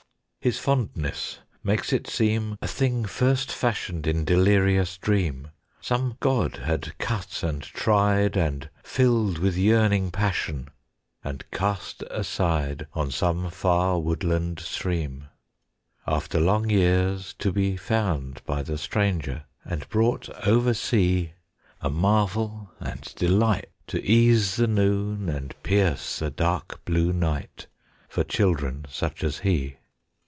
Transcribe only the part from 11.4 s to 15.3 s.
cast aside On some far woodland stream,